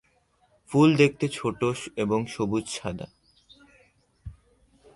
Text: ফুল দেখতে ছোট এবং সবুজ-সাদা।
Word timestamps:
ফুল 0.69 0.89
দেখতে 0.95 1.25
ছোট 1.27 1.61
এবং 1.95 2.19
সবুজ-সাদা। 2.25 3.07